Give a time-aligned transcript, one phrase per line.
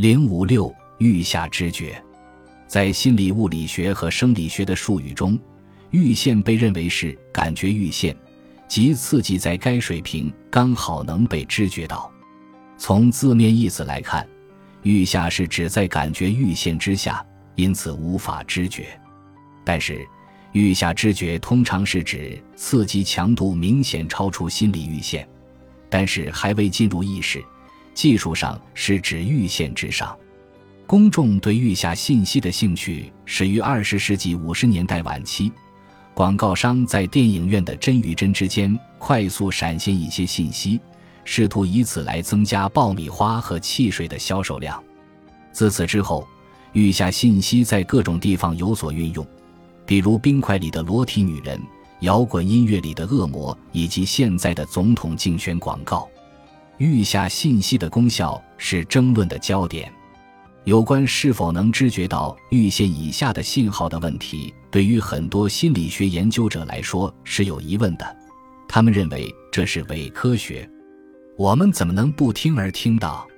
[0.00, 2.02] 零五六阈下知觉，
[2.66, 5.38] 在心理物理学和生理学的术语中，
[5.90, 8.16] 阈限被认为是感觉阈限，
[8.66, 12.10] 即刺激在该水平刚好能被知觉到。
[12.78, 14.26] 从字面意思来看，
[14.84, 17.22] 阈下是指在感觉阈限之下，
[17.54, 18.98] 因此无法知觉。
[19.66, 20.00] 但是，
[20.54, 25.28] 阈下知觉通常是指刺激强度明显超出心理阈限，
[25.90, 27.44] 但是还未进入意识。
[27.94, 30.16] 技术上是指阈限之上。
[30.86, 35.52] 公众对阈下信息的兴趣始于二十世纪五十年代晚期，
[36.14, 40.80] 广告商在电影院的帧与帧之间快速闪现一些信息，
[41.24, 44.82] 试图以此来增加爆米花和汽水的销售量。
[45.52, 46.26] 自此之后，
[46.72, 49.24] 阈下信息在各种地方有所运用，
[49.86, 51.60] 比如冰块里的裸体女人、
[52.00, 56.08] 摇滚音乐里的恶魔，以及现在的总统竞选广告。
[56.80, 59.92] 阈下信息的功效是争论的焦点。
[60.64, 68.16] 有关是否能知觉到阈限以下的信号的问题，对于很多心理学研究者来说是有疑问的。
[68.66, 70.66] 他们认为这是伪科学。
[71.36, 73.28] 我们怎么能不听而听到？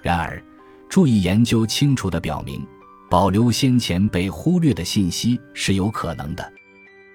[0.00, 0.40] 然而，
[0.88, 2.64] 注意研究清楚地表明，
[3.10, 6.52] 保留先前被忽略的信息是有可能的。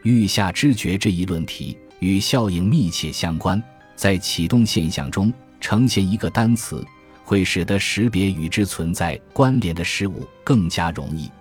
[0.04, 3.62] 阈下知觉这一论题与效应密切相关，
[3.96, 5.32] 在启动现象中。
[5.62, 6.86] 呈现一个单词，
[7.24, 11.32] 会使得识别与之存在关联的事物更加容易，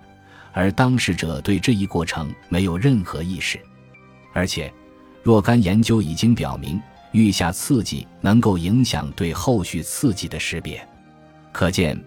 [0.53, 3.59] 而当事者对这一过程没有任何意识。
[4.31, 4.71] 而且，
[5.23, 10.87] 若干研究已经表明，预下刺激能够影响对后续刺激的识别。
[11.51, 12.01] 可见，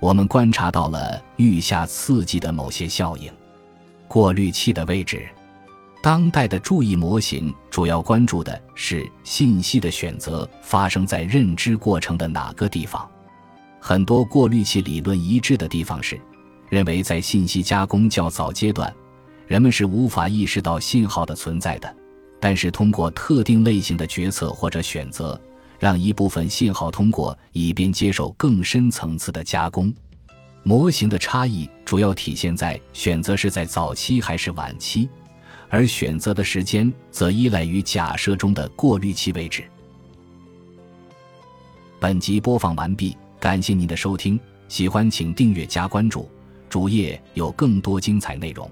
[0.00, 3.30] 我们观察到了预下刺激的某些效应。
[4.08, 5.28] 过滤器的位置。
[6.00, 13.08] 当代的注意模型主要关注的是信息的选择发生在认知过程的哪个地方。
[13.80, 16.20] 很多过滤器理论一致的地方是，
[16.68, 18.92] 认为在信息加工较早阶段，
[19.46, 21.92] 人们是无法意识到信号的存在的。
[22.40, 25.40] 但是通过特定类型的决策或者选择，
[25.80, 29.92] 让一部分信号通过，以便接受更深层次的加工。
[30.62, 35.08] 模型的差异主要体现在选择是在早期还是晚期。
[35.70, 39.64] 而选择的时间则依赖于假设中的过滤器位置。
[42.00, 46.30] 本集播放完毕，感谢您的收听，喜欢请订阅加关注，
[46.68, 48.70] 主页有更多精彩内容。